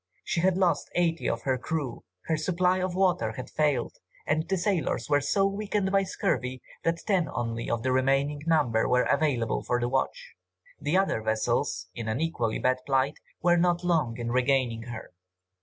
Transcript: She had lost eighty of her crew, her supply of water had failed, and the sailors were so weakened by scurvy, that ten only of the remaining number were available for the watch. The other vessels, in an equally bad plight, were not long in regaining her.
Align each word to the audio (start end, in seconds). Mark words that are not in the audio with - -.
She 0.23 0.41
had 0.41 0.57
lost 0.57 0.89
eighty 0.95 1.29
of 1.29 1.43
her 1.43 1.59
crew, 1.59 2.03
her 2.25 2.35
supply 2.35 2.79
of 2.79 2.95
water 2.95 3.33
had 3.33 3.51
failed, 3.51 3.97
and 4.25 4.49
the 4.49 4.57
sailors 4.57 5.07
were 5.07 5.21
so 5.21 5.45
weakened 5.45 5.91
by 5.91 6.05
scurvy, 6.05 6.59
that 6.83 7.05
ten 7.05 7.29
only 7.31 7.69
of 7.69 7.83
the 7.83 7.91
remaining 7.91 8.41
number 8.47 8.89
were 8.89 9.03
available 9.03 9.61
for 9.61 9.79
the 9.79 9.87
watch. 9.87 10.33
The 10.79 10.97
other 10.97 11.21
vessels, 11.21 11.85
in 11.93 12.07
an 12.07 12.19
equally 12.19 12.57
bad 12.57 12.79
plight, 12.83 13.19
were 13.43 13.57
not 13.57 13.83
long 13.83 14.17
in 14.17 14.31
regaining 14.31 14.81
her. 14.89 15.13